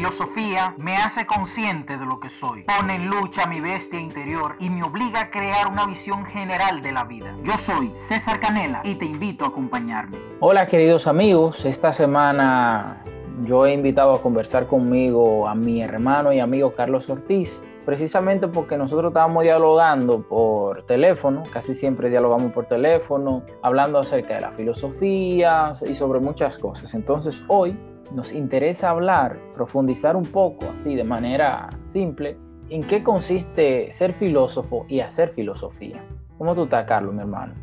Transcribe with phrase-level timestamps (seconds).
[0.00, 4.70] filosofía me hace consciente de lo que soy, pone en lucha mi bestia interior y
[4.70, 7.36] me obliga a crear una visión general de la vida.
[7.42, 10.16] Yo soy César Canela y te invito a acompañarme.
[10.40, 13.04] Hola queridos amigos, esta semana
[13.44, 18.78] yo he invitado a conversar conmigo a mi hermano y amigo Carlos Ortiz precisamente porque
[18.78, 25.74] nosotros estábamos dialogando por teléfono, casi siempre dialogamos por teléfono, hablando acerca de la filosofía
[25.86, 26.94] y sobre muchas cosas.
[26.94, 27.76] Entonces hoy
[28.12, 32.36] nos interesa hablar, profundizar un poco, así de manera simple,
[32.68, 36.04] en qué consiste ser filósofo y hacer filosofía.
[36.38, 37.54] ¿Cómo tú estás, Carlos, mi hermano?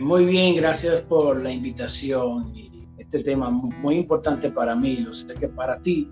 [0.00, 2.52] Muy bien, gracias por la invitación.
[2.98, 6.10] Este tema muy importante para mí, lo sé que para ti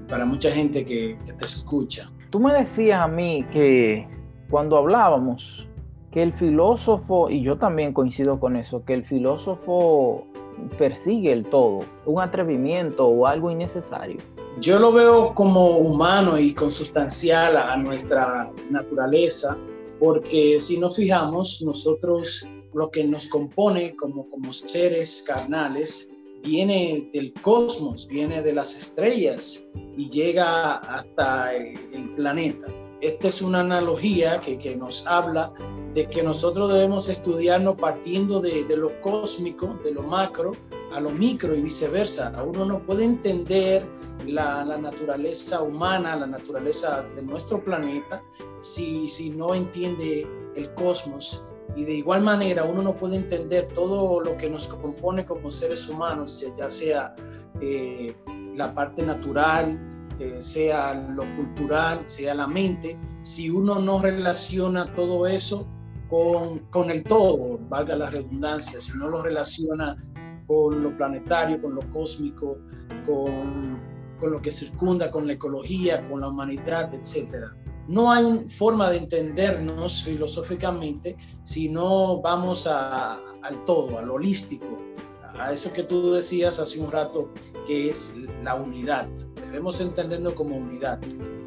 [0.00, 2.10] y para mucha gente que, que te escucha.
[2.30, 4.08] Tú me decías a mí que
[4.50, 5.68] cuando hablábamos,
[6.10, 10.26] que el filósofo, y yo también coincido con eso, que el filósofo
[10.78, 14.18] persigue el todo, un atrevimiento o algo innecesario.
[14.60, 19.58] Yo lo veo como humano y consustancial a nuestra naturaleza,
[19.98, 26.10] porque si nos fijamos, nosotros lo que nos compone como, como seres carnales
[26.42, 29.66] viene del cosmos, viene de las estrellas
[29.96, 32.66] y llega hasta el planeta.
[33.02, 35.52] Esta es una analogía que, que nos habla
[35.92, 40.52] de que nosotros debemos estudiarnos partiendo de, de, lo cósmico, de lo macro,
[40.94, 42.32] a lo micro y viceversa.
[42.44, 43.84] Uno no puede entender
[44.24, 48.22] la, la naturaleza humana, la naturaleza de nuestro planeta,
[48.60, 51.42] si, si no entiende el cosmos
[51.74, 55.88] y de igual manera uno no puede entender todo lo que nos compone como seres
[55.88, 57.14] humanos, ya sea
[57.60, 58.14] eh,
[58.54, 59.80] la parte natural,
[60.18, 65.68] eh, sea lo cultural, sea la mente, si uno no relaciona todo eso
[66.08, 69.96] con, con el todo, valga la redundancia, si no lo relaciona
[70.46, 72.58] con lo planetario, con lo cósmico,
[73.06, 73.80] con,
[74.18, 77.56] con lo que circunda, con la ecología, con la humanidad, etcétera
[77.88, 84.78] no hay forma de entendernos filosóficamente si no vamos al todo, al holístico,
[85.38, 87.30] a eso que tú decías hace un rato,
[87.66, 89.08] que es la unidad.
[89.52, 90.98] Debemos entendernos como unidad.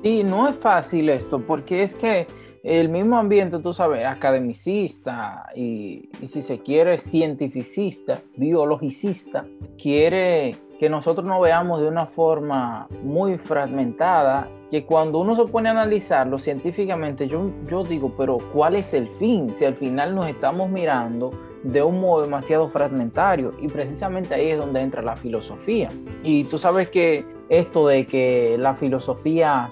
[0.03, 2.27] Sí, no es fácil esto, porque es que
[2.61, 9.47] el mismo ambiente, tú sabes, academicista y, y si se quiere cientificista, biologicista,
[9.81, 15.69] quiere que nosotros nos veamos de una forma muy fragmentada, que cuando uno se pone
[15.69, 19.51] a analizarlo científicamente, yo, yo digo, pero ¿cuál es el fin?
[19.55, 21.31] Si al final nos estamos mirando
[21.63, 25.89] de un modo demasiado fragmentario y precisamente ahí es donde entra la filosofía.
[26.23, 29.71] Y tú sabes que esto de que la filosofía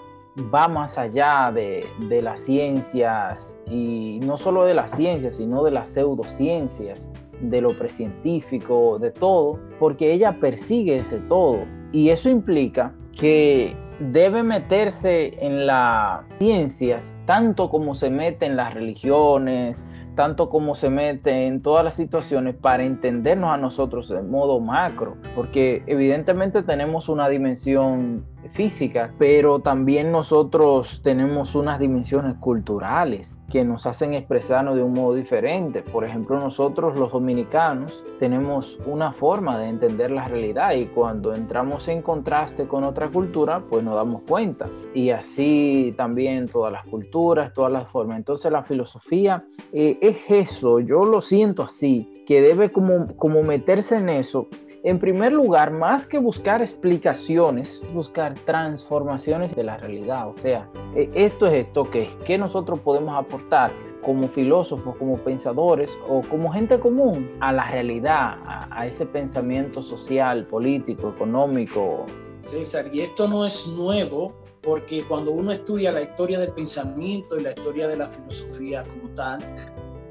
[0.54, 1.86] va más allá de,
[2.22, 7.10] las ciencias y no solo de las ciencias, sino de las pseudociencias
[7.42, 11.66] de lo precientífico, de todo, porque ella persigue ese todo.
[11.92, 18.74] Y eso implica que debe meterse en las ciencias tanto como se mete en las
[18.74, 19.86] religiones,
[20.16, 25.18] tanto como se mete en todas las situaciones para entendernos a nosotros de modo macro,
[25.36, 33.86] porque evidentemente tenemos una dimensión física, pero también nosotros tenemos unas dimensiones culturales que nos
[33.86, 35.84] hacen expresarnos de un modo diferente.
[35.84, 41.88] Por ejemplo, nosotros los dominicanos tenemos una forma de entender la realidad y cuando entramos
[41.88, 44.68] en contraste con otra cultura, pues nos damos cuenta.
[44.96, 48.18] Y así también todas las culturas todas las formas.
[48.18, 53.98] Entonces la filosofía eh, es eso, yo lo siento así, que debe como, como meterse
[53.98, 54.48] en eso.
[54.86, 60.28] En primer lugar, más que buscar explicaciones, buscar transformaciones de la realidad.
[60.28, 63.72] O sea, eh, esto es esto que, que nosotros podemos aportar
[64.04, 69.82] como filósofos, como pensadores o como gente común a la realidad, a, a ese pensamiento
[69.82, 72.06] social, político, económico.
[72.40, 77.44] César, y esto no es nuevo porque cuando uno estudia la historia del pensamiento y
[77.44, 79.40] la historia de la filosofía como tal,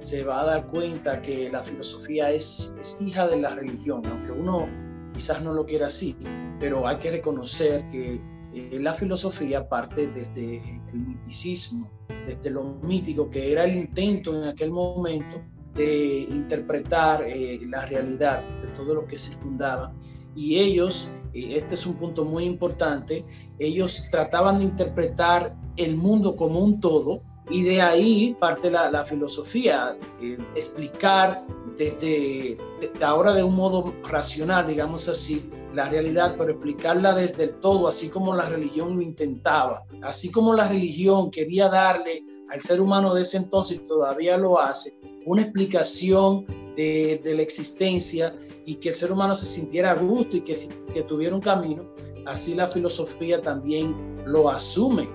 [0.03, 4.69] se va a dar cuenta que la filosofía es, hija de la religión, aunque uno
[5.13, 6.17] quizás no lo quiera así,
[6.59, 8.21] pero hay que reconocer que
[8.55, 10.57] eh, la filosofía parte desde
[10.93, 11.91] el miticismo,
[12.27, 15.41] desde lo mítico, que era el intento en aquel momento
[15.75, 19.93] de interpretar eh, la realidad de todo lo que circundaba.
[20.35, 23.25] Y ellos, este es un punto muy importante,
[23.59, 27.21] ellos trataban de interpretar el mundo como un todo
[27.53, 31.45] y de ahí parte la, filosofía, eh, explicar
[31.77, 32.57] desde
[33.03, 38.09] ahora de un modo racional, digamos así, la realidad, pero explicarla desde el todo, así
[38.09, 43.23] como la religión lo intentaba, así como la religión quería darle al ser humano de
[43.23, 48.35] ese entonces, todavía lo hace, una explicación de, de, la existencia
[48.65, 50.55] y que el ser humano se sintiera a gusto y que,
[50.93, 51.87] que tuviera un camino.
[52.27, 53.95] así la filosofía también
[54.27, 55.09] lo asume.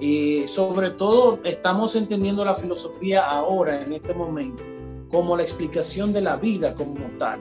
[0.00, 4.62] Y sobre todo estamos entendiendo la filosofía ahora, en este momento,
[5.10, 7.40] como la explicación de la vida como tal.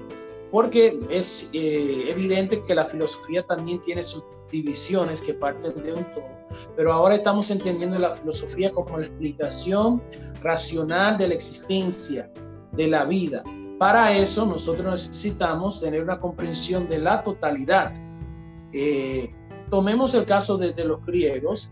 [0.51, 6.03] Porque es eh, evidente que la filosofía también tiene sus divisiones que parten de un
[6.13, 6.39] todo.
[6.75, 10.01] Pero ahora estamos entendiendo la filosofía como la explicación
[10.41, 12.31] racional de la existencia,
[12.71, 13.44] de la vida.
[13.77, 17.94] Para eso nosotros necesitamos tener una comprensión de la totalidad.
[18.73, 19.33] Eh,
[19.69, 21.71] tomemos el caso de, los griegos,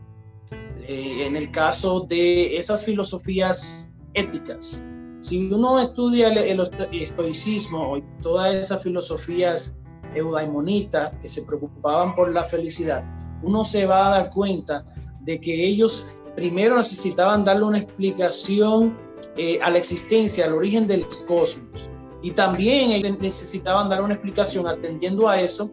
[0.88, 4.86] eh, en el caso de esas filosofías éticas.
[5.20, 6.62] Si uno estudia el,
[6.92, 9.76] estoicismo y todas esas filosofías
[10.16, 13.04] eudaimonitas que se preocupaban por la felicidad,
[13.44, 14.86] uno se va a dar cuenta
[15.22, 18.98] de que ellos primero necesitaban darle una explicación
[19.36, 21.90] eh, a la existencia, al origen del cosmos.
[22.24, 25.72] Y también necesitaban dar una explicación atendiendo a eso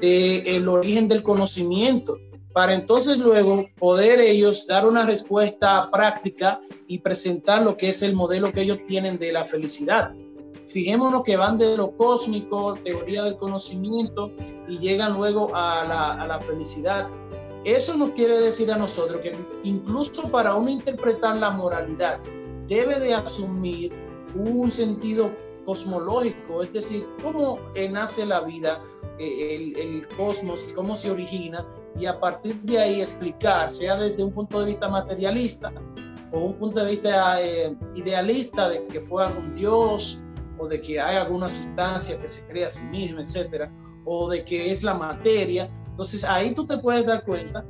[0.00, 2.16] del origen del conocimiento,
[2.52, 8.14] para entonces luego poder ellos dar una respuesta práctica y presentar lo que es el
[8.14, 10.12] modelo que ellos tienen de la felicidad.
[10.66, 14.30] Fijémonos que van de lo cósmico, teoría del conocimiento,
[14.68, 17.08] y llegan luego a la, a la felicidad.
[17.64, 22.20] Eso nos quiere decir a nosotros que incluso para uno interpretar la moralidad,
[22.68, 23.92] debe de asumir
[24.34, 25.30] un sentido
[25.64, 27.58] cosmológico, es decir, cómo
[27.90, 28.82] nace la vida,
[29.18, 31.66] eh, el, cosmos, cómo se origina,
[31.98, 35.72] y a partir de ahí explicar, sea desde un punto de vista materialista
[36.32, 40.24] o un punto de vista eh, idealista de que fue algún dios
[40.58, 43.72] o de que hay alguna sustancia que se crea a sí misma, etcétera,
[44.04, 45.70] o de que es la materia.
[45.88, 47.64] Entonces ahí tú te puedes dar cuenta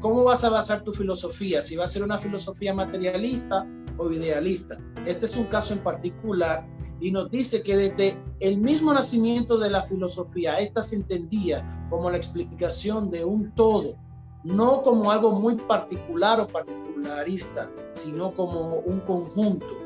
[0.00, 3.66] cómo vas a basar tu filosofía, si va a ser una filosofía materialista
[3.96, 4.78] o idealista.
[5.06, 6.66] Este es un caso en particular
[7.00, 12.10] y nos dice que desde el mismo nacimiento de la filosofía, esta se entendía como
[12.10, 13.96] la explicación de un todo,
[14.44, 19.78] no como algo muy particular o particularista, sino como un conjunto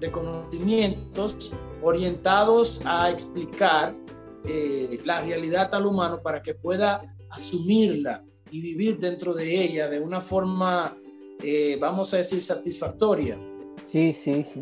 [0.00, 3.96] de conocimientos orientados a explicar
[4.44, 9.98] eh, la realidad al humano para que pueda asumirla y vivir dentro de ella de
[9.98, 10.94] una forma,
[11.42, 13.38] eh, vamos a decir, satisfactoria.
[13.86, 14.60] Sí, sí, sí.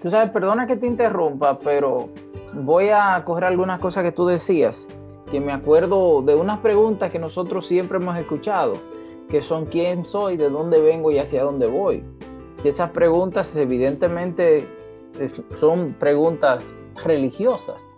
[0.00, 2.10] Tú sabes, perdona que te interrumpa, pero
[2.52, 4.86] voy a coger algunas cosas que tú decías,
[5.30, 8.74] que me acuerdo de unas preguntas que nosotros siempre hemos escuchado,
[9.30, 12.04] que son quién soy, de dónde vengo y hacia dónde voy.
[12.62, 14.68] Y esas preguntas evidentemente
[15.50, 17.88] son preguntas religiosas,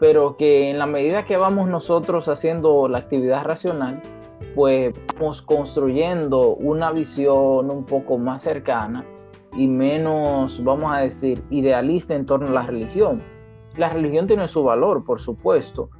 [0.00, 4.02] pero que en la medida que vamos nosotros haciendo la actividad racional,
[4.54, 9.04] pues vamos construyendo una visión un poco más cercana
[9.56, 13.22] y menos, vamos a decir, idealista en torno a la religión.
[13.76, 15.90] La religión tiene su valor, por supuesto,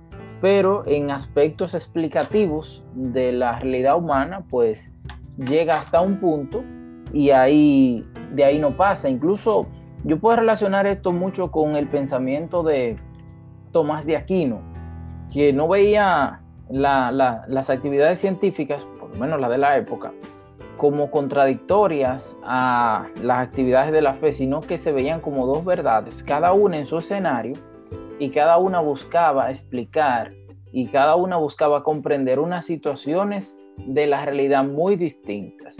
[0.40, 4.92] pero en aspectos explicativos de la realidad humana, pues
[5.38, 6.62] llega hasta un punto
[7.12, 9.08] y ahí de ahí no pasa.
[9.08, 9.66] Incluso
[10.04, 12.96] yo puedo relacionar esto mucho con el pensamiento de
[13.70, 14.60] Tomás de Aquino,
[15.30, 20.12] que no veía las actividades científicas, por lo menos las de la época,
[20.76, 26.22] como contradictorias a las actividades de la fe, sino que se veían como dos verdades,
[26.22, 27.54] cada una en su escenario,
[28.18, 30.32] y cada una buscaba explicar
[30.70, 35.76] y cada una buscaba comprender unas situaciones de la realidad muy distintas.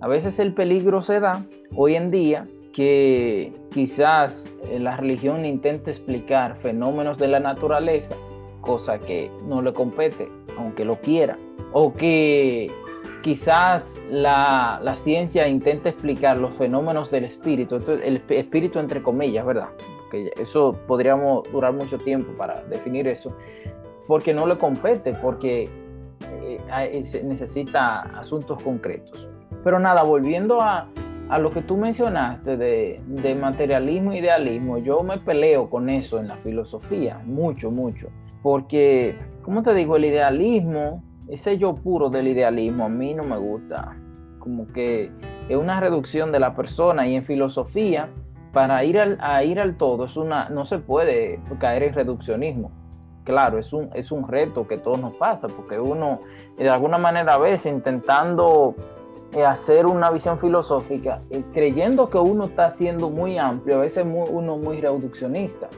[0.00, 1.44] A veces el peligro se da
[1.74, 8.16] hoy en día que quizás eh, la religión intente explicar fenómenos de la naturaleza
[8.66, 11.38] cosa que no le compete, aunque lo quiera,
[11.72, 12.70] o que
[13.22, 19.68] quizás la, ciencia intente explicar los fenómenos del espíritu, el espíritu entre comillas, ¿verdad?
[20.02, 23.36] Porque eso podríamos durar mucho tiempo para definir eso,
[24.06, 25.68] porque no le compete, porque
[26.42, 29.28] eh, necesita asuntos concretos.
[29.64, 30.88] Pero nada, volviendo a,
[31.40, 36.28] lo que tú mencionaste de, de materialismo e idealismo, yo me peleo con eso en
[36.28, 38.08] la filosofía, mucho, mucho
[38.46, 43.36] porque, como te digo, el idealismo, ese yo puro del idealismo a mí no me
[43.38, 43.96] gusta.
[44.38, 45.10] Como que
[45.48, 48.08] es una reducción de la persona y en filosofía,
[48.52, 52.70] para ir al, ir al todo, es una, no se puede caer en reduccionismo.
[53.24, 56.20] Claro, es un, es un reto que todos nos pasa, porque uno
[56.56, 58.76] de alguna manera a veces intentando
[59.32, 64.06] eh, hacer una visión filosófica, eh, creyendo que uno está siendo muy amplio, a veces
[64.06, 65.68] uno muy reduccionista.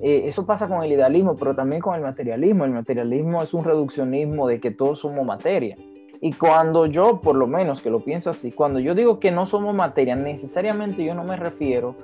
[0.00, 2.64] Eh, eso pasa con el idealismo, pero también con el materialismo.
[2.64, 5.76] El materialismo es un reduccionismo de que todos somos materia.
[6.20, 9.46] Y cuando yo, por lo menos que lo pienso así, cuando yo digo que no
[9.46, 11.94] somos materia, necesariamente yo no me refiero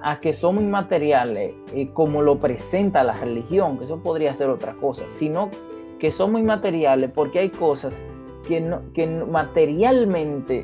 [0.00, 4.74] a que somos inmateriales eh, como lo presenta la religión, que eso podría ser otra
[4.74, 5.50] cosa, sino
[5.98, 8.06] que somos inmateriales porque hay cosas
[8.46, 8.80] que, no,
[9.26, 10.62] materialmente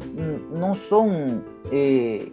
[0.53, 2.33] no son, eh,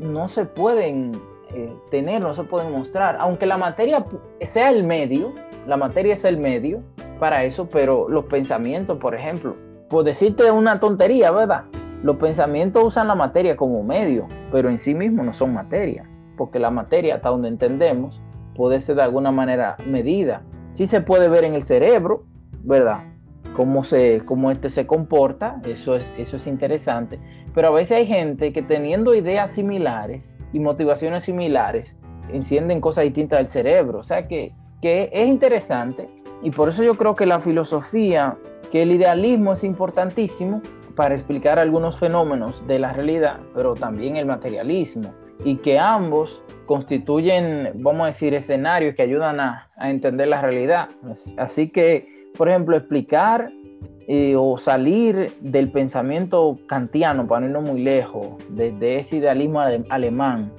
[0.00, 1.12] no se pueden
[1.54, 3.16] eh, tener, no se pueden mostrar.
[3.20, 4.04] Aunque la materia
[4.40, 5.32] sea el medio,
[5.66, 6.82] la materia es el medio
[7.18, 9.56] para eso, pero los pensamientos, por ejemplo,
[9.88, 11.64] por decirte una tontería, ¿verdad?
[12.02, 16.58] Los pensamientos usan la materia como medio, pero en sí mismos no son materia, porque
[16.58, 18.20] la materia, hasta donde entendemos,
[18.54, 20.42] puede ser de alguna manera medida.
[20.70, 22.24] Sí se puede ver en el cerebro,
[22.62, 23.04] ¿verdad?
[23.54, 27.18] Cómo, se, cómo este se comporta, eso es, eso es interesante,
[27.54, 31.98] pero a veces hay gente que teniendo ideas similares y motivaciones similares,
[32.32, 36.08] encienden cosas distintas del cerebro, o sea que, que es interesante
[36.42, 38.36] y por eso yo creo que la filosofía,
[38.70, 40.60] que el idealismo es importantísimo
[40.94, 45.12] para explicar algunos fenómenos de la realidad, pero también el materialismo
[45.44, 50.88] y que ambos constituyen, vamos a decir, escenarios que ayudan a, entender la realidad.
[51.36, 53.50] Así que, por ejemplo, explicar
[54.08, 60.52] eh, o salir del pensamiento kantiano, para irnos muy lejos, de, ese idealismo alemán,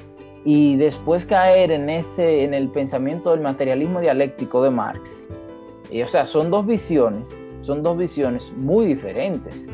[0.43, 5.29] y después caer en, ese, en el pensamiento del materialismo dialéctico de Marx.
[5.89, 9.67] Y, o sea, son dos visiones, son dos visiones muy diferentes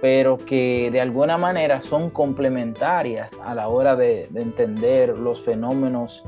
[0.00, 6.24] pero que de alguna manera son complementarias a la hora de, entender los fenómenos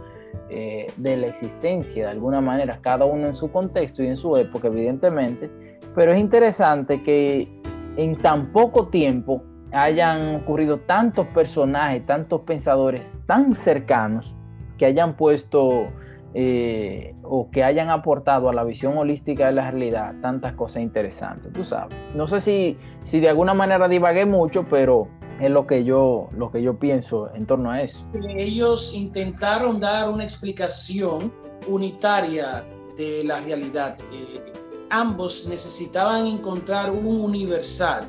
[0.48, 4.36] eh, de la existencia, de alguna manera, cada uno en su contexto y en su
[4.36, 5.48] época, evidentemente,
[5.94, 7.48] pero es interesante que
[7.96, 9.42] en tan poco tiempo
[9.72, 14.36] hayan ocurrido tantos personajes, tantos pensadores tan cercanos
[14.78, 15.88] que hayan puesto
[16.32, 21.52] eh, o que hayan aportado a la visión holística de la realidad tantas cosas interesantes,
[21.52, 21.96] tú sabes.
[22.14, 25.08] No sé si, si de alguna manera divagué mucho, pero
[25.40, 28.04] es lo que yo, lo que yo pienso en torno a eso.
[28.36, 31.32] Ellos intentaron dar una explicación
[31.66, 32.64] unitaria
[32.96, 33.96] de la realidad.
[34.12, 34.52] Eh,
[34.90, 38.04] ambos necesitaban encontrar un universal.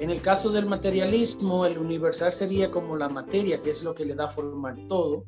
[0.00, 4.04] En el caso del materialismo, el universal sería como la materia, que es lo que
[4.04, 5.24] le da forma al todo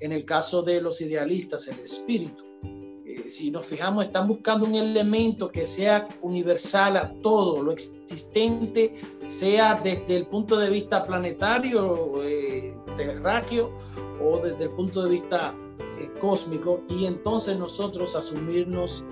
[0.00, 2.44] en el caso de los idealistas, el espíritu.
[2.64, 8.92] Eh, si nos fijamos, están buscando un elemento que sea universal a todo lo existente,
[9.26, 13.74] sea desde el punto de vista planetario, eh, terráqueo,
[14.20, 15.54] o desde el punto de vista
[16.00, 19.04] eh, cósmico, y entonces nosotros asumirnos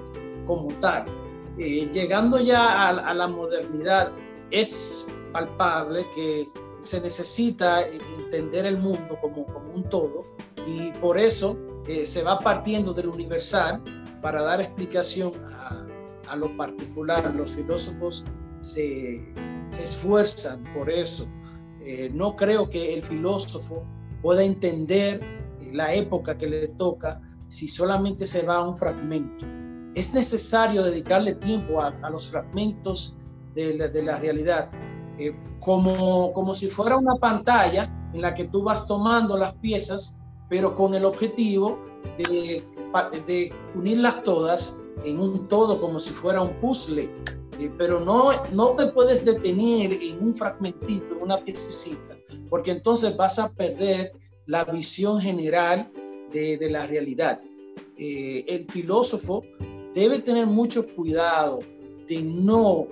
[0.44, 1.06] como tal.
[1.56, 4.12] llegando ya a la modernidad,
[4.50, 6.48] es palpable que
[6.78, 10.22] se necesita entender el mundo como, un todo
[10.66, 11.58] y por eso
[11.88, 13.82] eh, se va partiendo del universal
[14.22, 15.32] para dar explicación
[16.28, 17.32] a, lo particular.
[17.36, 18.24] Los filósofos
[18.60, 19.24] se,
[19.68, 21.28] se esfuerzan por eso.
[21.80, 23.84] Eh, no creo que el filósofo
[24.20, 25.20] pueda entender
[25.72, 29.46] la época que le toca si solamente se va a un fragmento.
[29.94, 33.16] Es necesario dedicarle tiempo a, los fragmentos
[33.54, 34.68] de la, realidad
[35.18, 40.18] eh, como, como si fuera una pantalla en la que tú vas tomando las piezas,
[40.50, 41.78] pero con el objetivo
[42.18, 42.64] de,
[43.26, 47.10] de unirlas todas en un todo, como si fuera un puzzle.
[47.58, 52.16] Eh, pero no, no te puedes detener en un fragmentito, una piececita,
[52.50, 54.12] porque entonces vas a perder
[54.46, 55.90] la visión general
[56.32, 57.40] de, de la realidad.
[57.96, 59.44] Eh, el filósofo
[59.94, 61.60] debe tener mucho cuidado
[62.08, 62.88] de no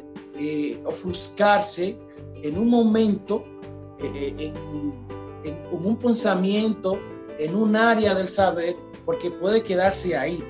[0.84, 1.98] ofuscarse
[2.42, 3.44] en un momento,
[4.00, 4.52] eh,
[5.44, 6.98] en, un pensamiento,
[7.38, 10.42] en un área del saber, porque puede quedarse ahí.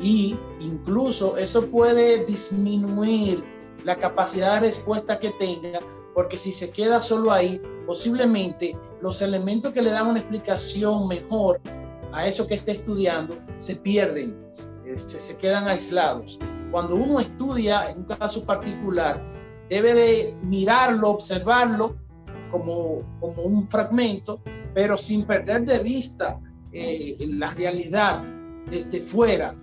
[0.00, 3.44] Y incluso eso puede disminuir
[3.84, 5.80] la capacidad de respuesta que tenga,
[6.14, 11.60] porque si se queda solo ahí, posiblemente los elementos que le dan una explicación mejor
[12.12, 14.41] a eso que está estudiando se pierden, eh,
[14.96, 16.38] se, se quedan aislados.
[16.70, 19.22] Cuando uno estudia en un caso particular,
[19.68, 21.96] debe de mirarlo, observarlo
[22.50, 24.40] como, como un fragmento,
[24.74, 26.38] pero sin perder de vista
[26.72, 28.22] eh, la realidad
[28.70, 29.54] desde fuera,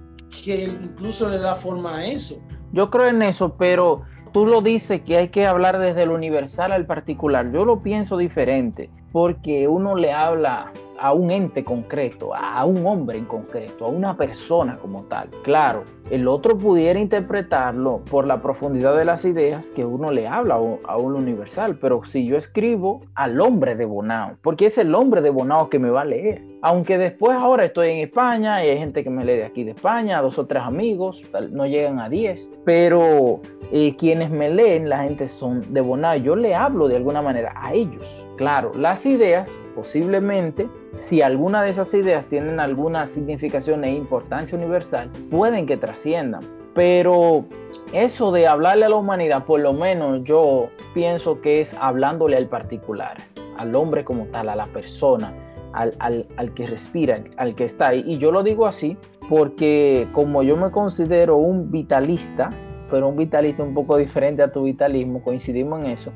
[0.44, 2.44] que incluso le da forma a eso.
[2.72, 6.72] Yo creo en eso, pero tú lo dices que hay que hablar desde lo universal
[6.72, 7.52] al particular.
[7.52, 13.18] Yo lo pienso diferente, porque uno le habla a un ente concreto, a un hombre
[13.18, 15.30] en concreto, a una persona como tal.
[15.44, 20.56] Claro, el otro pudiera interpretarlo por la profundidad de las ideas que uno le habla
[20.56, 25.22] a un universal, pero si yo escribo al hombre de Bonao, porque es el hombre
[25.22, 26.44] de Bonao que me va a leer.
[26.62, 29.72] Aunque después ahora estoy en España y hay gente que me lee de aquí de
[29.72, 33.40] España, dos o tres amigos, no llegan a diez, pero
[33.72, 37.54] eh, quienes me leen, la gente son de Bonao, yo le hablo de alguna manera
[37.56, 38.26] a ellos.
[38.36, 40.68] Claro, las ideas posiblemente
[40.98, 46.42] si alguna de esas ideas tienen alguna significación e importancia universal, pueden que trasciendan.
[46.76, 47.46] Pero
[47.94, 52.48] eso de hablarle a la humanidad, por lo menos yo pienso que es hablándole al
[52.48, 53.16] particular,
[53.58, 55.34] al hombre como tal, a la persona,
[55.72, 55.94] al,
[56.36, 58.04] al, que respira, al que está ahí.
[58.06, 58.98] Y yo lo digo así
[59.30, 62.50] porque como yo me considero un vitalista,
[62.92, 66.12] pero un vitalista un poco diferente a tu vitalismo, coincidimos en eso,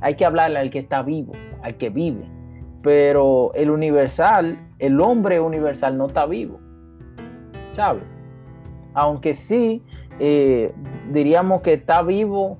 [0.00, 2.31] hay que hablarle al que está vivo, al que vive.
[2.82, 6.58] Pero el universal, el hombre universal no está vivo,
[7.72, 8.02] ¿sabes?
[8.94, 9.82] Aunque sí,
[10.18, 10.72] eh,
[11.12, 12.58] diríamos que está vivo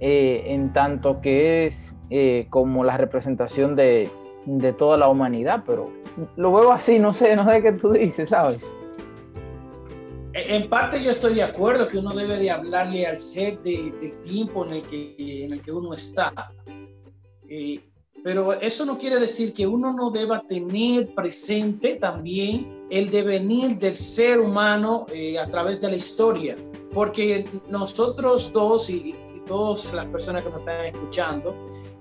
[0.00, 4.10] eh, en tanto que es eh, como la representación de,
[4.46, 5.90] de, toda la humanidad, pero
[6.36, 8.70] lo veo así, no sé, no sé qué tú dices, ¿sabes?
[10.34, 13.92] En parte yo estoy de acuerdo que uno debe de hablarle al ser del
[14.22, 16.32] tiempo en el que, en el que uno está.
[18.24, 23.96] Pero eso no quiere decir que uno no deba tener presente también el devenir del
[23.96, 25.06] ser humano
[25.40, 26.56] a través de la historia
[26.92, 29.14] porque nosotros dos y,
[29.46, 31.52] todas las personas que nos están escuchando,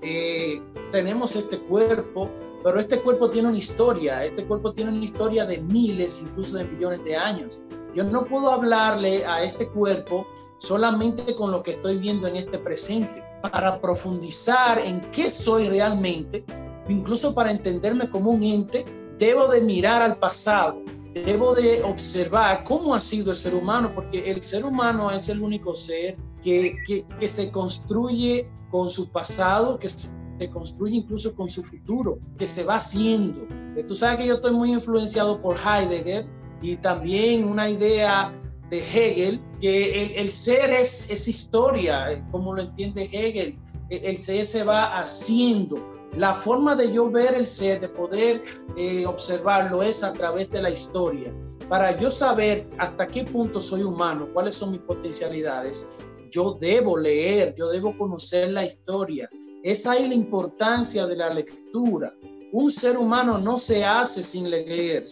[0.03, 0.61] eh,
[0.91, 2.29] tenemos este cuerpo,
[2.63, 6.65] pero este cuerpo tiene una historia, este cuerpo tiene una historia de miles, incluso de
[6.65, 7.63] millones de años.
[7.95, 10.27] Yo no puedo hablarle a este cuerpo
[10.59, 13.23] solamente con lo que estoy viendo en este presente.
[13.41, 16.45] Para profundizar en qué soy realmente,
[16.87, 18.85] incluso para entenderme como un ente,
[19.17, 20.81] debo de mirar al pasado,
[21.13, 25.41] debo de observar cómo ha sido el ser humano, porque el ser humano es el
[25.41, 26.75] único ser que,
[27.19, 32.63] que, se construye con su pasado, que se construye incluso con su futuro, que se
[32.63, 33.47] va haciendo.
[33.87, 36.27] Tú sabes que yo estoy muy influenciado por Heidegger
[36.61, 38.33] y también una idea
[38.71, 43.59] de Hegel, que el, el ser es, es historia, eh, como lo entiende Hegel,
[43.89, 45.85] el ser se va haciendo
[46.15, 48.43] la forma de yo ver el ser, de poder
[48.75, 51.33] eh, observarlo, es a través de la historia.
[51.69, 55.87] Para yo saber hasta qué punto soy humano, cuáles son mis potencialidades,
[56.29, 59.29] yo debo leer, yo debo conocer la historia.
[59.63, 62.13] Es ahí la importancia de la lectura.
[62.53, 65.05] Un ser humano no se hace sin leer,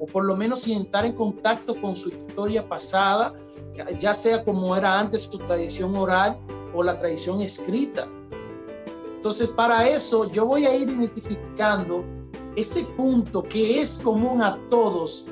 [0.00, 3.34] o por lo menos sin estar en contacto con su historia pasada,
[3.98, 6.38] ya sea como era antes su tradición oral
[6.74, 8.08] o la tradición escrita.
[9.16, 12.04] Entonces, para eso yo voy a ir identificando
[12.56, 15.30] ese punto que es común a todos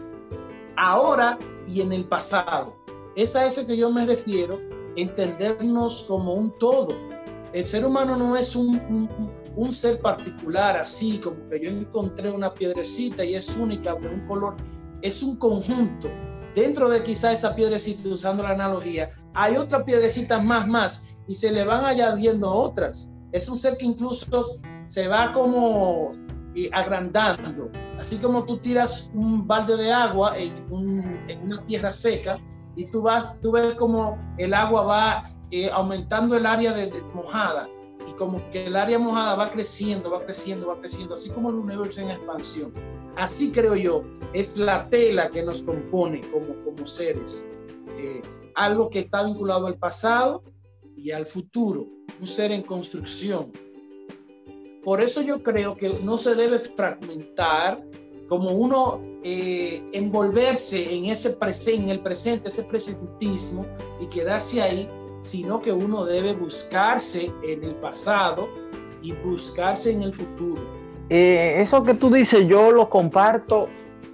[0.76, 2.76] ahora y en el pasado.
[3.16, 4.60] Es a eso que yo me refiero,
[4.96, 6.94] entendernos como un todo.
[7.52, 9.08] El ser humano no es un,
[9.72, 14.56] ser particular, así como que yo encontré una piedrecita y es única de un color,
[15.02, 16.08] es un conjunto.
[16.54, 21.52] Dentro de quizá esa piedrecita, usando la analogía, hay otras piedrecitas más, más, y se
[21.52, 23.12] le van añadiendo otras.
[23.32, 24.46] Es un ser que incluso
[24.86, 26.10] se va como
[26.54, 27.70] eh, agrandando.
[27.98, 32.38] Así como tú tiras un balde de agua en, una tierra seca
[32.74, 37.68] y tú, vas, tú ves como el agua va eh, aumentando el área de, mojada
[37.68, 37.77] y
[38.18, 42.00] como que el área mojada va creciendo, va creciendo, va creciendo, así como el universo
[42.00, 42.74] en expansión.
[43.16, 47.46] Así creo yo, es la tela que nos compone como, como seres.
[47.96, 48.22] Eh,
[48.54, 50.42] algo que está vinculado al pasado
[50.96, 51.86] y al futuro
[52.20, 53.52] un ser en construcción.
[54.84, 57.84] Por eso yo creo que no se debe fragmentar
[58.28, 63.66] como uno eh, envolverse en ese presente, en el presente, ese presentismo
[64.00, 64.88] y quedarse ahí,
[65.20, 68.48] sino que uno debe buscarse en el pasado
[69.02, 70.62] y buscarse en el futuro.
[71.10, 73.68] Eh, eso que tú dices, yo lo comparto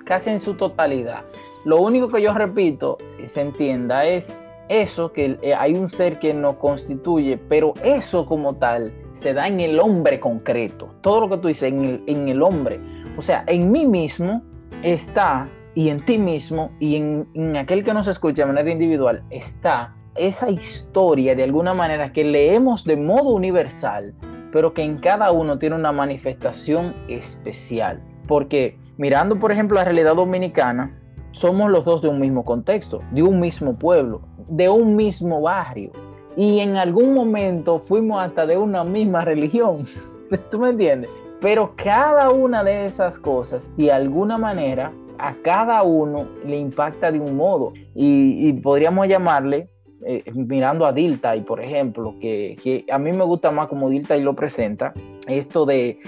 [0.04, 1.24] casi en su totalidad.
[1.64, 4.32] Lo único que yo repito, y se entienda, es
[4.68, 9.48] eso que eh, hay un ser que nos constituye, pero eso como tal se da
[9.48, 10.94] en el hombre concreto.
[11.00, 12.80] Todo lo que tú dices, en el, en el hombre.
[13.16, 14.42] O sea, en mí mismo
[14.82, 19.24] está, y en ti mismo, y en, en aquel que nos escucha de manera individual,
[19.30, 24.14] está esa historia de alguna manera que leemos de modo universal,
[24.52, 28.00] pero que en cada uno tiene una manifestación especial.
[28.26, 31.00] Porque mirando, por ejemplo, la realidad dominicana,
[31.32, 35.90] somos los dos de un mismo contexto, de un mismo pueblo, de un mismo barrio.
[36.36, 39.84] Y en algún momento fuimos hasta de una misma religión.
[40.50, 41.10] ¿Tú me entiendes?
[41.40, 47.20] Pero cada una de esas cosas, de alguna manera, a cada uno le impacta de
[47.20, 47.72] un modo.
[47.94, 49.68] Y, podríamos llamarle,
[50.06, 54.34] eh, mirando a Diltai, por ejemplo, que, a mí me gusta más como Diltai lo
[54.34, 54.92] presenta,
[55.26, 55.98] esto de,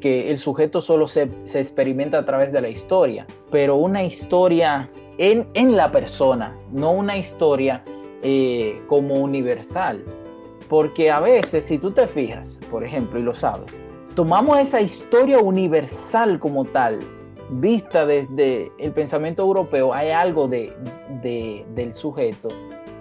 [0.00, 4.88] que el sujeto solo se, se, experimenta a través de la historia, pero una historia
[5.18, 7.84] en, la persona, no una historia
[8.22, 10.02] eh, como universal.
[10.68, 13.82] Porque a veces, si tú te fijas, por ejemplo, y lo sabes,
[14.14, 17.00] tomamos esa historia universal como tal,
[17.50, 20.72] vista desde el pensamiento europeo, hay algo de,
[21.74, 22.48] del sujeto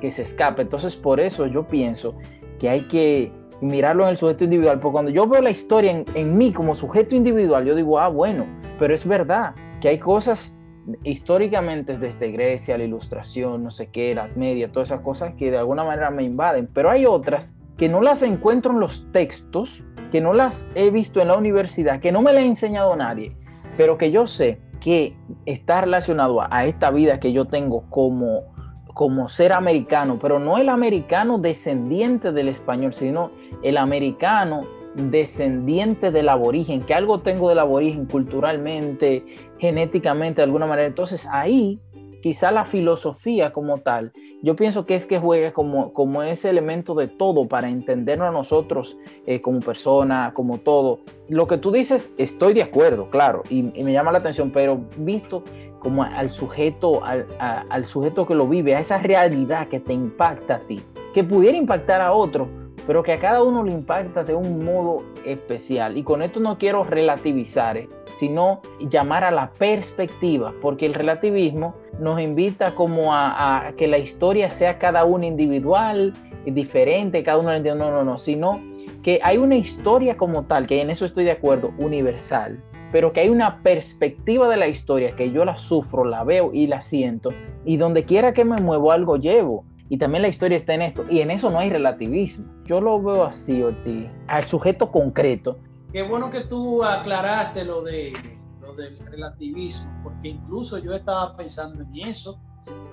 [0.04, 0.64] que se escape.
[0.64, 2.16] Entonces, por eso yo pienso
[2.60, 6.38] que hay que mirarlo en el sujeto individual, porque cuando yo veo la historia en,
[6.38, 8.46] mí como sujeto individual, yo digo, ah, bueno,
[8.78, 10.58] pero es verdad que hay cosas
[11.06, 15.58] históricamente desde Grecia, la ilustración, no sé qué, Edad Media, todas esas cosas que de
[15.58, 20.20] alguna manera me invaden, pero hay otras que no las encuentro en los textos, que
[20.20, 23.38] no las he visto en la universidad, que no me las ha enseñado nadie,
[23.78, 28.53] pero que yo sé que está relacionado a, esta vida que yo tengo como,
[28.94, 36.30] como ser americano, pero no el americano descendiente del español, sino el americano descendiente del
[36.30, 39.26] aborigen, que algo tengo del aborigen culturalmente,
[39.58, 40.88] genéticamente, de alguna manera.
[40.88, 41.80] Entonces ahí
[42.22, 46.96] quizá la filosofía como tal, yo pienso que es que juega como, como ese elemento
[46.96, 51.00] de todo para entendernos a nosotros eh, como persona, como todo.
[51.28, 55.44] Lo que tú dices, estoy de acuerdo, claro, y, me llama la atención, pero visto
[55.84, 60.56] como al sujeto, al, al sujeto que lo vive, a esa realidad que te impacta
[60.56, 60.82] a ti,
[61.14, 62.48] que pudiera impactar a otro,
[62.88, 65.98] pero que a cada uno le impacta de un modo especial.
[65.98, 67.88] Y con esto no quiero relativizar, ¿eh?
[68.18, 74.50] sino llamar a la perspectiva, porque el relativismo nos invita como a, que la historia
[74.50, 76.14] sea cada uno individual
[76.46, 78.62] diferente, cada uno no, no, no, sino
[79.02, 82.60] que hay una historia como tal, que en eso estoy de acuerdo, universal,
[82.94, 86.68] pero que hay una perspectiva de la historia que yo la sufro, la veo y
[86.68, 87.32] la siento,
[87.66, 89.66] y donde quiera que me muevo algo llevo.
[89.90, 91.04] Y también la historia está en esto.
[91.10, 92.46] Y en eso no hay relativismo.
[92.66, 94.06] Yo lo veo así, Ortiz.
[94.28, 95.58] Al sujeto concreto.
[95.92, 98.14] Qué bueno que tú aclaraste lo, de,
[98.62, 102.40] lo del relativismo, porque incluso yo estaba pensando en eso,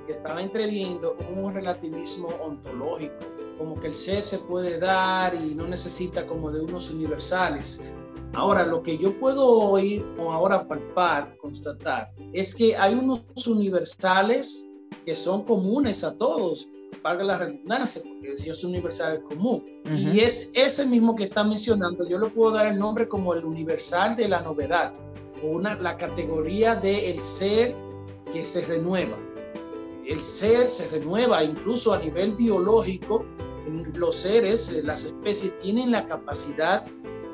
[0.07, 3.15] que estaba entreviendo un relativismo ontológico,
[3.59, 7.85] como que el ser se puede dar y no necesita como de unos universales.
[8.35, 14.69] Ahora, lo que yo puedo oír o ahora palpar, constatar, es que hay unos universales
[15.05, 16.69] que son comunes a todos,
[17.03, 19.65] valga la redundancia, porque si es universal común.
[19.91, 23.45] Y es ese mismo que está mencionando, yo le puedo dar el nombre como el
[23.45, 24.93] universal de la novedad,
[25.43, 27.75] o una, la categoría del ser
[28.33, 29.19] que se renueva.
[30.07, 33.25] El ser se renueva, incluso a nivel biológico,
[33.95, 36.85] los seres, las especies tienen la capacidad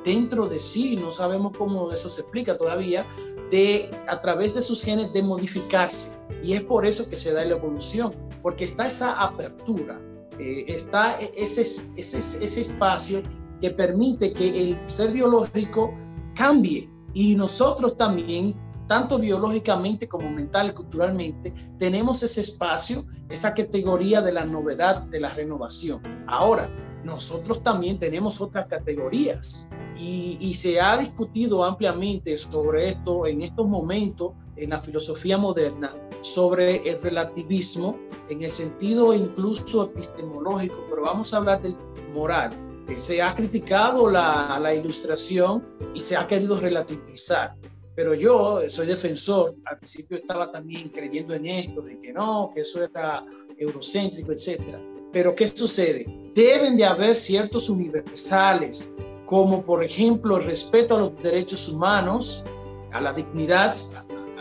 [0.07, 3.05] dentro de sí, no sabemos cómo eso se explica todavía,
[3.51, 6.17] de a través de sus genes de modificarse.
[6.43, 10.01] Y es por eso que se da la evolución porque está esa apertura,
[10.39, 11.63] eh, está ese,
[11.97, 13.21] ese, ese espacio
[13.61, 15.93] que permite que el ser biológico
[16.37, 18.55] cambie y nosotros también
[18.87, 25.19] tanto biológicamente como mental y culturalmente, tenemos ese espacio, esa categoría de la novedad, de
[25.19, 26.01] la renovación.
[26.29, 26.69] Ahora,
[27.07, 33.67] nosotros también tenemos otras categorías y, y, se ha discutido ampliamente sobre esto en estos
[33.67, 37.97] momentos en la filosofía moderna, sobre el relativismo
[38.29, 41.77] en el sentido incluso epistemológico, pero vamos a hablar del
[42.13, 42.51] moral.
[42.97, 45.65] Se ha criticado la, la ilustración
[45.95, 47.55] y se ha querido relativizar.
[47.95, 52.61] Pero yo soy defensor, al principio estaba también creyendo en esto, de que no, que
[52.61, 53.25] eso era
[53.59, 54.77] eurocéntrico, etc.
[55.17, 56.05] Pero ¿qué sucede?
[56.35, 58.93] Deben de haber ciertos universales,
[59.25, 62.45] como por ejemplo el respeto a los derechos humanos,
[62.93, 63.75] a la dignidad,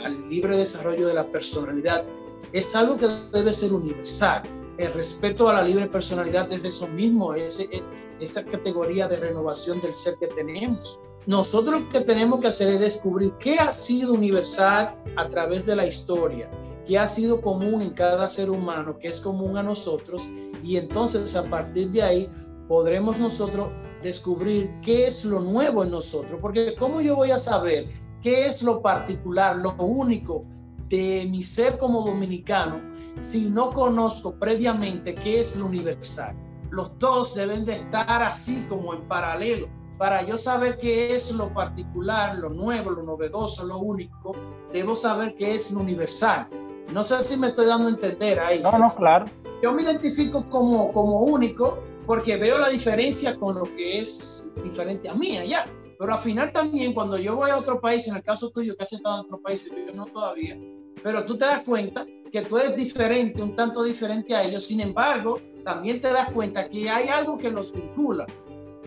[0.03, 2.03] al libre desarrollo de la personalidad,
[2.51, 4.43] es algo que debe ser universal.
[4.77, 7.65] El respeto a la libre personalidad es eso mismo, es
[8.19, 10.99] esa categoría de renovación del ser que tenemos.
[11.27, 15.75] Nosotros lo que tenemos que hacer es descubrir qué ha sido universal a través de
[15.75, 16.51] la historia,
[16.85, 20.29] qué ha sido común en cada ser humano, qué es común a nosotros,
[20.61, 22.29] y entonces a partir de ahí
[22.67, 23.69] podremos nosotros
[24.03, 27.89] descubrir qué es lo nuevo en nosotros, porque ¿cómo yo voy a saber
[28.21, 30.45] qué es lo particular, lo único
[30.89, 32.79] de mi ser como dominicano
[33.19, 36.35] si no conozco previamente qué es lo universal?
[36.69, 41.53] Los dos deben de estar así como en paralelo para yo saber qué es lo
[41.53, 44.35] particular, lo nuevo, lo novedoso, lo único,
[44.73, 46.47] debo saber qué es lo universal.
[46.91, 48.61] No sé si me estoy dando a entender ahí.
[48.61, 49.25] No, no, claro.
[49.63, 55.09] Yo me identifico como, como único porque veo la diferencia con lo que es diferente
[55.09, 55.65] a mí allá.
[55.97, 58.83] Pero al final también cuando yo voy a otro país, en el caso tuyo que
[58.83, 60.59] has estado en otro país, yo no todavía,
[61.01, 64.65] pero tú te das cuenta que tú eres diferente, un tanto diferente a ellos.
[64.65, 68.25] Sin embargo, también te das cuenta que hay algo que los vincula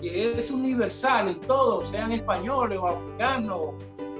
[0.01, 3.59] que es universal en todo, sean españoles o africanos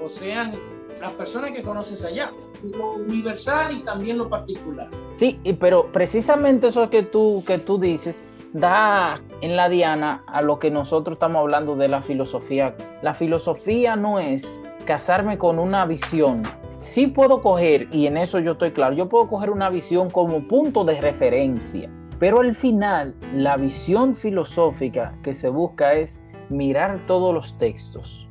[0.01, 0.53] o sean
[1.01, 2.31] las personas que conoces allá.
[2.63, 4.89] Lo universal y también lo particular.
[5.17, 10.59] Sí, pero precisamente eso que tú, que tú dices da en la diana a lo
[10.59, 12.75] que nosotros estamos hablando de la filosofía.
[13.01, 16.43] La filosofía no es casarme con una visión.
[16.77, 20.47] Sí puedo coger, y en eso yo estoy claro, yo puedo coger una visión como
[20.47, 21.89] punto de referencia
[22.19, 28.27] Pero al final, la visión filosófica que se busca es mirar todos los textos,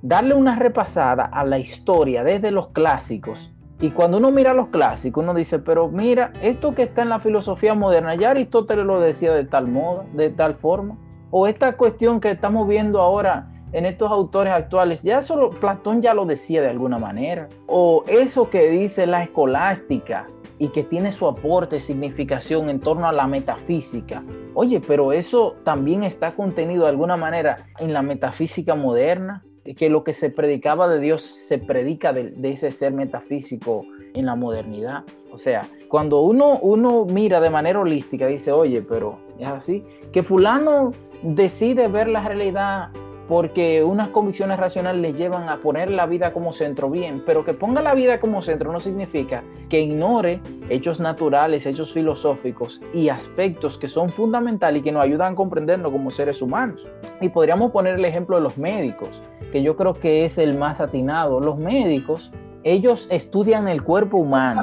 [0.00, 3.52] darle una repasada a la historia desde los clásicos.
[3.80, 7.18] Y cuando uno mira los clásicos, uno dice, pero mira, esto que está en la
[7.18, 10.96] filosofía moderna, ya Aristóteles lo decía de tal modo, de tal forma.
[11.30, 16.14] O esta cuestión que estamos viendo ahora en estos autores actuales, ya solo Platón ya
[16.14, 17.48] lo decía de alguna manera.
[17.66, 23.12] O eso que dice la escolástica y que tiene su aporte, significación en torno a
[23.12, 24.22] la metafísica.
[24.54, 29.44] Oye, pero eso también está contenido de alguna manera en la metafísica moderna,
[29.76, 34.36] que lo que se predicaba de Dios se predica de, ese ser metafísico en la
[34.36, 35.04] modernidad.
[35.32, 40.22] O sea, cuando uno, uno mira de manera holística, dice, oye, pero es así, que
[40.22, 40.92] fulano
[41.22, 42.90] decide ver la realidad
[43.28, 47.54] porque unas convicciones racionales le llevan a poner la vida como centro bien, pero que
[47.54, 53.78] ponga la vida como centro no significa que ignore hechos naturales, hechos filosóficos y aspectos
[53.78, 56.86] que son fundamentales y que nos ayudan a comprendernos como seres humanos.
[57.20, 60.80] Y podríamos poner el ejemplo de los médicos, que yo creo que es el más
[60.80, 61.40] atinado.
[61.40, 62.30] Los médicos
[62.62, 64.60] ellos estudian el cuerpo humano.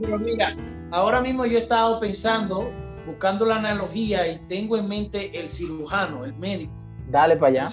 [0.00, 0.56] Pero mira,
[0.90, 2.70] ahora mismo yo he estado pensando,
[3.06, 6.83] buscando la analogía y tengo en mente el cirujano, el médico
[7.14, 7.64] Dale para allá.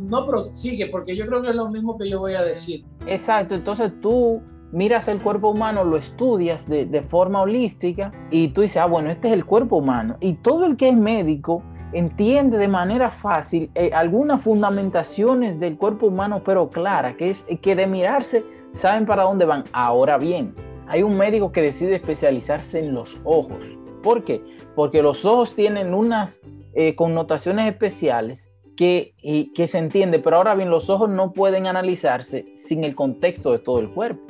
[0.00, 2.86] No prosigue, porque yo creo que es lo mismo que yo voy a decir.
[3.06, 4.40] Exacto, entonces tú
[4.72, 9.28] miras el cuerpo humano, lo estudias de, forma holística y tú dices, ah, bueno, este
[9.28, 10.16] es el cuerpo humano.
[10.20, 16.06] Y todo el que es médico entiende de manera fácil eh, algunas fundamentaciones del cuerpo
[16.06, 19.64] humano, pero clara, que es que de mirarse saben para dónde van.
[19.72, 20.54] Ahora bien,
[20.88, 23.76] hay un médico que decide especializarse en los ojos.
[24.02, 24.42] ¿Por qué?
[24.74, 26.40] Porque los ojos tienen unas
[26.74, 29.14] eh, connotaciones especiales que,
[29.54, 33.58] que se entiende, pero ahora bien, los ojos no pueden analizarse sin el contexto de
[33.58, 34.22] todo el cuerpo.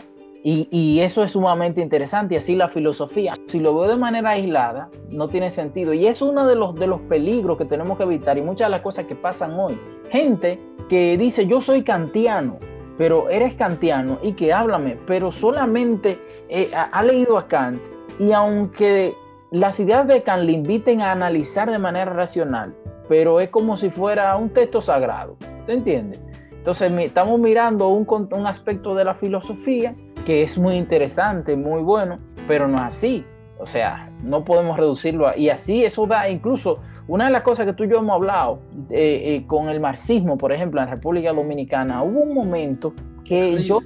[0.43, 2.35] Y, y, eso es sumamente interesante.
[2.35, 5.93] Y así la filosofía, si lo veo de manera aislada, no tiene sentido.
[5.93, 8.71] Y es uno de los, de los peligros que tenemos que evitar y muchas de
[8.71, 9.79] las cosas que pasan hoy.
[10.11, 12.59] Gente que dice, yo soy kantiano,
[12.97, 17.81] pero eres kantiano y que háblame, pero solamente eh, ha leído a Kant
[18.19, 19.15] y aunque
[19.51, 22.75] las ideas de Kant le inviten a analizar de manera racional,
[23.09, 25.37] pero es como si fuera un texto sagrado.
[25.67, 26.21] ¿Te entiendes?
[26.53, 32.19] Entonces estamos mirando un, un aspecto de la filosofía que es muy interesante, muy bueno,
[32.47, 33.25] pero no es así.
[33.59, 37.67] O sea, no podemos reducirlo a, y así eso da incluso una de las cosas
[37.67, 40.95] que tú y yo hemos hablado eh, eh, con el marxismo, por ejemplo, en la
[40.95, 43.81] República Dominicana, hubo un momento que yo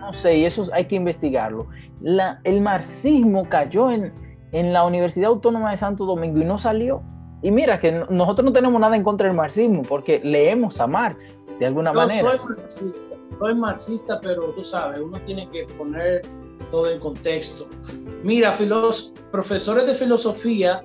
[0.00, 1.66] no sé, y eso hay que investigarlo.
[2.00, 4.12] La, el marxismo cayó en,
[4.52, 7.02] en la Universidad Autónoma de Santo Domingo y no salió.
[7.42, 11.38] Y mira que nosotros no tenemos nada en contra del marxismo porque leemos a Marx
[11.58, 12.28] de alguna Yo manera.
[12.28, 16.22] Soy marxista, soy marxista, pero tú sabes, uno tiene que poner
[16.70, 17.66] todo en contexto.
[18.22, 18.54] Mira,
[19.30, 20.84] profesores de filosofía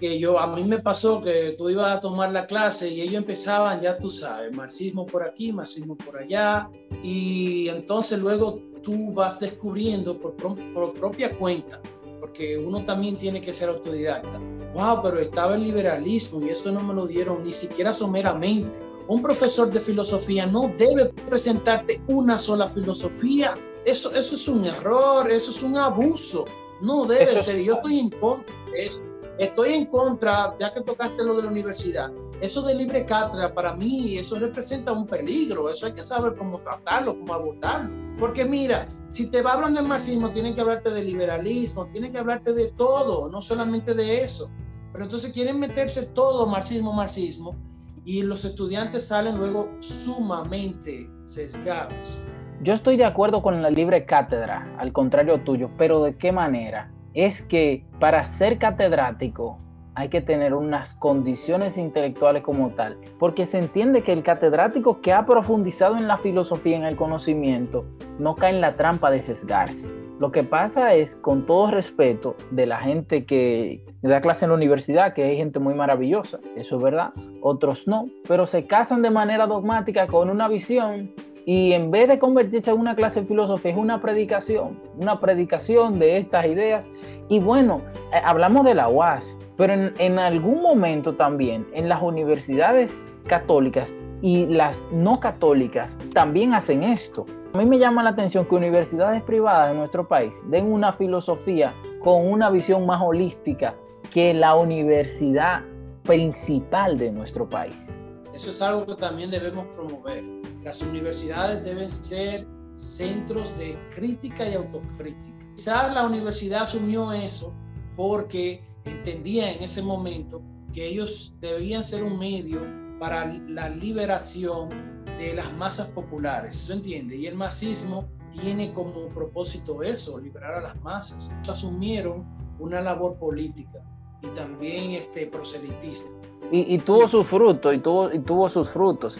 [0.00, 3.16] que yo a mí me pasó que tú ibas a tomar la clase y ellos
[3.16, 6.70] empezaban, ya tú sabes, marxismo por aquí, marxismo por allá,
[7.02, 11.82] y entonces luego tú vas descubriendo por, por propia cuenta
[12.30, 14.38] porque uno también tiene que ser autodidacta.
[14.72, 18.78] Wow, pero estaba el liberalismo y eso no me lo dieron ni siquiera someramente.
[19.08, 23.58] Un profesor de filosofía no debe presentarte una sola filosofía.
[23.84, 26.44] Eso, eso es un error, eso es un abuso.
[26.80, 27.60] No debe ser.
[27.64, 29.04] Yo estoy en contra de eso.
[29.40, 33.74] Estoy en contra, ya que tocaste lo de la universidad, eso de libre cátedra, para
[33.74, 35.68] mí, eso representa un peligro.
[35.68, 37.90] Eso hay que saber cómo tratarlo, cómo abordarlo.
[38.18, 42.52] Porque mira, si te hablan del marxismo, tienen que hablarte del liberalismo, tienen que hablarte
[42.52, 44.50] de todo, no solamente de eso.
[44.92, 47.56] Pero entonces quieren meterte todo marxismo, marxismo,
[48.04, 52.24] y los estudiantes salen luego sumamente sesgados.
[52.62, 56.92] Yo estoy de acuerdo con la libre cátedra, al contrario tuyo, pero ¿de qué manera?
[57.14, 59.58] Es que para ser catedrático
[59.94, 65.12] hay que tener unas condiciones intelectuales como tal, porque se entiende que el catedrático que
[65.12, 67.84] ha profundizado en la filosofía, en el conocimiento,
[68.18, 69.90] no cae en la trampa de sesgarse.
[70.20, 74.56] Lo que pasa es, con todo respeto de la gente que da clase en la
[74.56, 79.10] universidad, que hay gente muy maravillosa, eso es verdad, otros no, pero se casan de
[79.10, 81.12] manera dogmática con una visión
[81.50, 85.98] y en vez de convertirse en una clase de filosofía, es una predicación, una predicación
[85.98, 86.86] de estas ideas.
[87.28, 87.82] Y bueno,
[88.14, 93.92] eh, hablamos de la UAS, pero en, en, algún momento también en las universidades católicas
[94.22, 97.26] y las no católicas también hacen esto.
[97.52, 101.72] A mí me llama la atención que universidades privadas de nuestro país den una filosofía
[101.98, 103.74] con una visión más holística
[104.12, 105.62] que la universidad
[106.04, 107.98] principal de nuestro país.
[108.32, 114.54] Eso es algo que también debemos promover las universidades deben ser centros de crítica y
[114.54, 115.36] autocrítica.
[115.54, 117.52] Quizás la universidad asumió eso
[117.96, 120.42] porque entendía en ese momento
[120.72, 122.60] que ellos debían ser un medio
[122.98, 124.70] para la liberación
[125.18, 127.16] de las masas populares, ¿se entiende?
[127.16, 131.34] Y el marxismo tiene como propósito eso, liberar a las masas.
[131.48, 132.24] Asumieron
[132.58, 133.84] una labor política
[134.22, 136.16] y también este, proselitista.
[136.52, 139.16] Y, tuvo sus frutos, y tuvo, y tuvo sus frutos.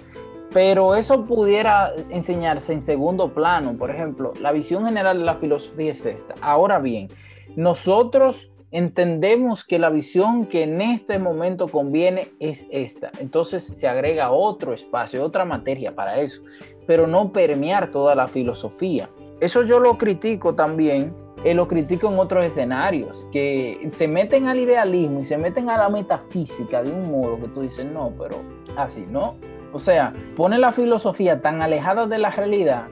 [0.52, 3.74] Pero eso pudiera enseñarse en segundo plano.
[3.74, 6.34] Por ejemplo, la visión general de la filosofía es esta.
[6.40, 7.08] Ahora bien,
[7.56, 13.10] nosotros entendemos que la visión que en este momento conviene es esta.
[13.20, 16.42] Entonces se agrega otro espacio, otra materia para eso,
[16.86, 19.08] pero no permear toda la filosofía.
[19.40, 24.60] Eso yo lo critico también, eh, lo critico en otros escenarios, que se meten al
[24.60, 28.36] idealismo y se meten a la metafísica de un modo que tú dices, no, pero
[28.76, 29.36] así, ¿no?
[29.72, 32.86] O sea, pone la filosofía tan alejada de la realidad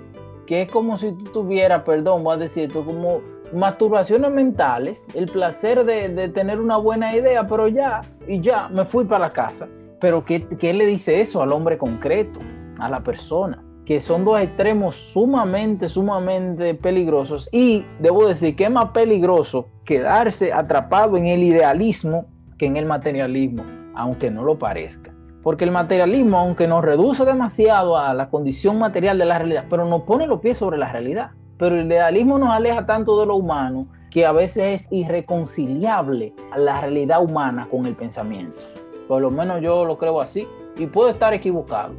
[0.48, 3.20] que es como si tú tuvieras, perdón, voy a decir esto, como
[3.52, 9.04] masturbaciones mentales, el placer de, tener una buena idea, pero ya, y ya, me fui
[9.04, 9.68] para la casa.
[10.00, 12.40] Pero ¿qué, ¿qué le dice eso al hombre concreto,
[12.78, 13.62] a la persona?
[13.84, 17.50] Que son dos extremos sumamente, sumamente peligrosos.
[17.52, 22.24] Y debo decir que es más peligroso quedarse atrapado en el idealismo
[22.58, 23.64] que en el materialismo,
[23.94, 25.17] aunque no lo parezca.
[25.48, 29.86] Porque el materialismo, aunque nos reduce demasiado a la condición material de la realidad, pero
[29.86, 31.30] nos pone los pies sobre la realidad.
[31.56, 36.82] Pero el idealismo nos aleja tanto de lo humano que a veces es irreconciliable la
[36.82, 38.60] realidad humana con el pensamiento.
[39.08, 41.94] Por lo menos yo lo creo así y puedo estar equivocado.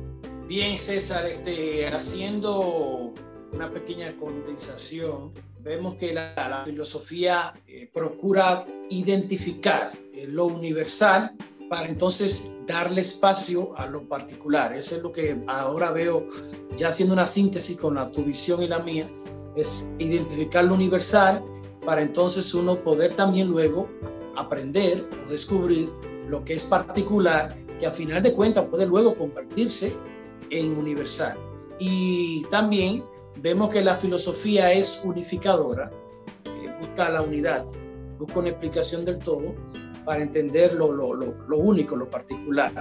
[0.47, 3.15] Bien, César, este, haciendo
[3.51, 5.31] una pequeña condensación,
[5.62, 11.31] vemos que la, filosofía eh, procura identificar eh, lo universal
[11.69, 14.73] para entonces darle espacio a lo particular.
[14.73, 16.27] Eso es lo que ahora veo
[16.75, 19.08] ya haciendo una síntesis con la, tu visión y la mía,
[19.55, 21.43] es identificar lo universal
[21.86, 23.88] para entonces uno poder también luego
[24.36, 25.91] aprender o descubrir
[26.27, 29.95] lo que es particular, que a final de cuentas puede luego convertirse
[30.49, 31.38] en universal.
[31.79, 33.03] Y también
[33.38, 35.91] vemos que la filosofía es unificadora,
[36.45, 37.65] eh, busca la unidad,
[38.17, 39.55] busca una explicación del todo
[40.09, 42.73] para entender lo, lo, lo único, lo particular.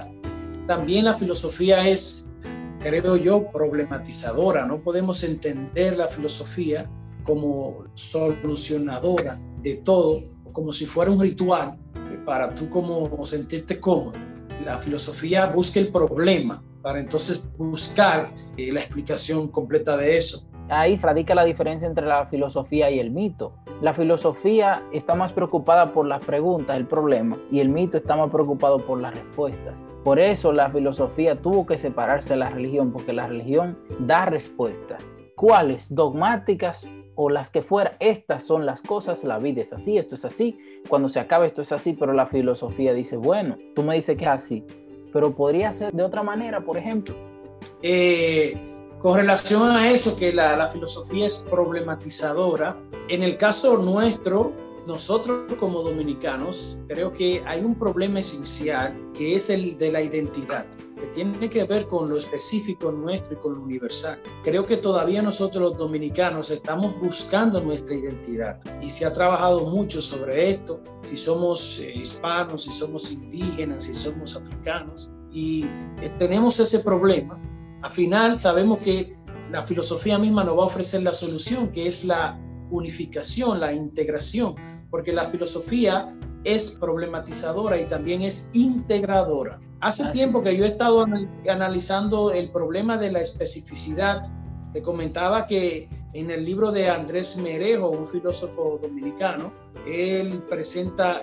[0.65, 2.31] También la filosofía es
[2.79, 4.65] creo yo, problematizadora.
[4.65, 6.89] No podemos entender la filosofía
[7.21, 10.19] como solucionadora de todo,
[10.53, 11.77] como si fuera un ritual
[12.25, 14.17] para tú como sentirte cómodo.
[14.65, 20.49] La filosofía busca el problema para entonces buscar eh, la explicación completa de eso.
[20.69, 23.53] Ahí radica la diferencia entre la filosofía y el mito.
[23.81, 28.29] La filosofía está más preocupada por las preguntas, el problema, y el mito está más
[28.29, 29.83] preocupado por las respuestas.
[30.03, 35.15] Por eso la filosofía tuvo que separarse de la religión, porque la religión da respuestas.
[35.35, 35.93] ¿Cuáles?
[35.95, 37.97] Dogmáticas o las que fuera.
[37.99, 41.61] Estas son las cosas, la vida es así, esto es así, cuando se acaba esto
[41.61, 44.63] es así, pero la filosofía dice, bueno, tú me dices que es así,
[45.11, 47.15] pero podría ser de otra manera, por ejemplo.
[47.81, 48.55] Eh,
[48.99, 54.53] con relación a eso, que la, filosofía es problematizadora, en el caso nuestro,
[54.87, 60.65] nosotros como dominicanos, creo que hay un problema esencial que es el de la identidad,
[60.99, 64.21] que tiene que ver con lo específico nuestro y con lo universal.
[64.43, 70.01] Creo que todavía nosotros los dominicanos estamos buscando nuestra identidad y se ha trabajado mucho
[70.01, 75.65] sobre esto, si somos eh, hispanos, si somos indígenas, si somos africanos, y
[76.01, 77.39] eh, tenemos ese problema
[77.81, 79.13] al final sabemos que
[79.51, 82.39] la filosofía misma nos va a ofrecer la solución, que es la
[82.69, 84.55] unificación, la integración,
[84.89, 89.59] porque la filosofía es problematizadora y también es integradora.
[89.81, 91.05] Hace tiempo que yo he estado
[91.49, 94.21] analizando el problema de la especificidad.
[94.73, 99.53] Te comentaba que en el libro de Andrés Merejo, un filósofo dominicano,
[99.87, 101.21] él presenta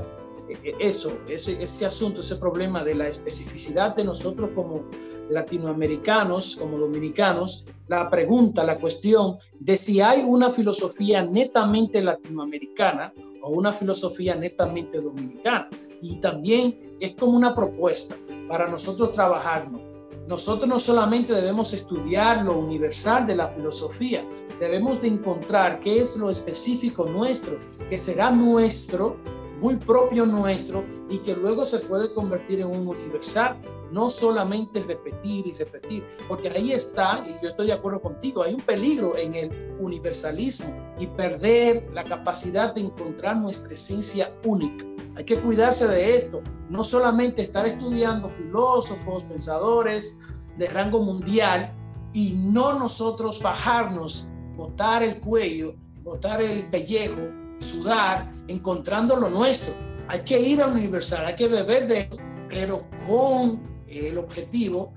[0.78, 4.84] eso, ese, ese asunto, ese problema de la especificidad de nosotros como
[5.28, 13.50] latinoamericanos, como dominicanos, la pregunta, la cuestión de si hay una filosofía netamente latinoamericana o
[13.50, 15.68] una filosofía netamente dominicana.
[16.00, 18.16] Y también es como una propuesta
[18.48, 19.80] para nosotros trabajarnos.
[20.28, 24.28] Nosotros no solamente debemos estudiar lo universal de la filosofía,
[24.58, 29.16] debemos de encontrar qué es lo específico nuestro, que será nuestro
[29.60, 33.58] muy propio nuestro y que luego se puede convertir en un universal,
[33.90, 38.54] no solamente repetir y repetir, porque ahí está, y yo estoy de acuerdo contigo, hay
[38.54, 44.84] un peligro en el universalismo y perder la capacidad de encontrar nuestra esencia única.
[45.16, 50.20] Hay que cuidarse de esto, no solamente estar estudiando filósofos, pensadores
[50.58, 51.74] de rango mundial
[52.12, 59.74] y no nosotros bajarnos, botar el cuello, botar el pellejo sudar encontrando lo nuestro.
[60.08, 64.92] hay que ir a universal, hay que beber de eso, pero con el objetivo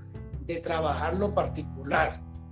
[0.46, 2.10] de trabajar lo particular,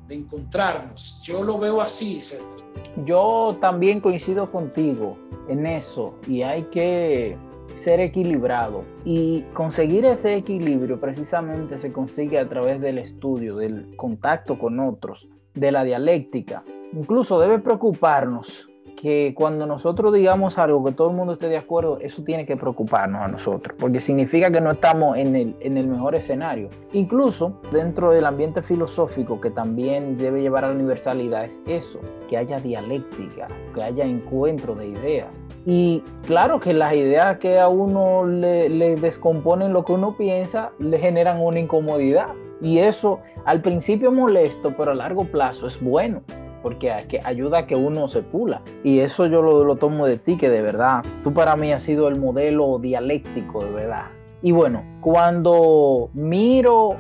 [0.08, 1.22] de encontrarnos.
[1.24, 2.56] Yo lo veo así, ¿cierto?
[3.04, 5.16] Yo también coincido contigo
[5.48, 7.36] en eso y hay que
[7.74, 14.58] ser equilibrado y conseguir ese equilibrio precisamente se consigue a través del estudio, del contacto
[14.58, 16.64] con otros, de la dialéctica.
[16.92, 18.67] Incluso debe preocuparnos
[19.00, 22.56] que cuando nosotros digamos algo que todo el mundo esté de acuerdo, eso tiene que
[22.56, 26.68] preocuparnos a nosotros, porque significa que no estamos en el, en el mejor escenario.
[26.92, 32.36] Incluso dentro del ambiente filosófico que también debe llevar a la universalidad es eso, que
[32.36, 35.46] haya dialéctica, que haya encuentro de ideas.
[35.64, 40.72] Y claro que las ideas que a uno le, le descomponen lo que uno piensa,
[40.80, 42.28] le generan una incomodidad.
[42.60, 46.22] Y eso al principio molesto, pero a largo plazo es bueno
[46.62, 46.92] porque
[47.24, 48.62] ayuda a que uno se pula.
[48.84, 52.08] Y eso yo lo, tomo de ti, que de verdad, tú para mí has sido
[52.08, 54.06] el modelo dialéctico, de verdad.
[54.42, 56.96] Y bueno, cuando miro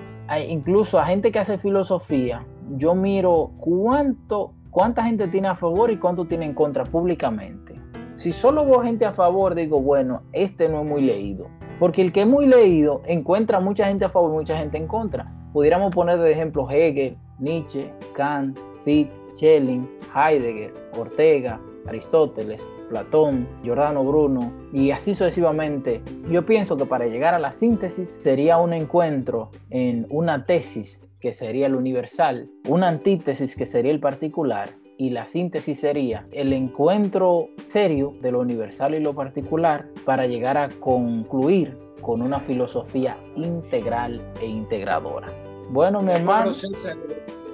[0.48, 2.44] incluso a gente que hace filosofía,
[2.76, 7.74] yo miro cuánto, cuánta gente tiene a favor y cuánto tiene en contra públicamente.
[8.16, 11.46] Si solo veo gente a favor, digo, bueno, este no es muy leído.
[11.78, 14.88] Porque el que es muy leído encuentra mucha gente a favor y mucha gente en
[14.88, 15.32] contra.
[15.52, 24.52] Pudiéramos poner de ejemplo Hegel, Nietzsche, Kant, Fichte, Schelling, Heidegger, Ortega, Aristóteles, Platón, Giordano Bruno
[24.72, 26.02] y así sucesivamente.
[26.28, 31.32] Yo pienso que para llegar a la síntesis sería un encuentro en una tesis que
[31.32, 37.48] sería el universal, una antítesis que sería el particular y la síntesis sería el encuentro
[37.68, 44.20] serio de lo universal y lo particular para llegar a concluir con una filosofía integral
[44.40, 45.28] e integradora.
[45.70, 46.52] Bueno, mi hermano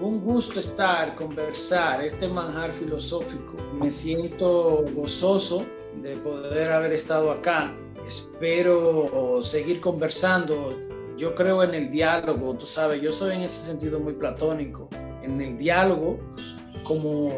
[0.01, 3.57] un gusto estar, conversar, este manjar filosófico.
[3.81, 5.65] Me siento gozoso
[6.03, 7.75] de poder haber estado acá.
[8.07, 10.77] Espero seguir conversando.
[11.17, 14.89] Yo creo en el diálogo, tú sabes, yo soy en ese sentido muy platónico,
[15.23, 16.19] en el diálogo
[16.83, 17.29] como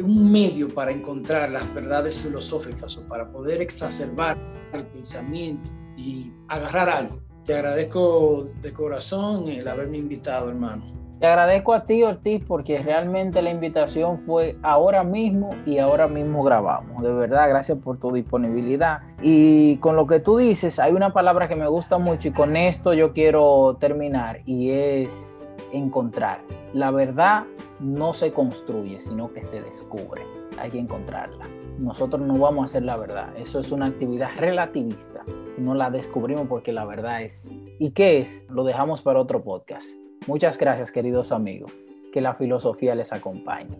[0.00, 4.38] un medio para encontrar las verdades filosóficas o para poder exacerbar
[4.74, 7.20] el pensamiento y agarrar algo.
[7.44, 11.07] Te agradezco de corazón el haberme invitado, hermano.
[11.20, 16.44] Te agradezco a ti, Ortiz, porque realmente la invitación fue ahora mismo y ahora mismo
[16.44, 17.02] grabamos.
[17.02, 19.00] De verdad, gracias por tu disponibilidad.
[19.20, 22.56] Y con lo que tú dices, hay una palabra que me gusta mucho y con
[22.56, 26.38] esto yo quiero terminar y es encontrar.
[26.72, 27.44] La verdad
[27.80, 30.22] no se construye, sino que se descubre.
[30.60, 31.46] Hay que encontrarla.
[31.84, 33.30] Nosotros no vamos a hacer la verdad.
[33.36, 35.24] Eso es una actividad relativista.
[35.52, 37.52] Si no la descubrimos porque la verdad es...
[37.80, 38.44] ¿Y qué es?
[38.48, 39.98] Lo dejamos para otro podcast.
[40.26, 41.72] Muchas gracias queridos amigos.
[42.12, 43.78] Que la filosofía les acompañe.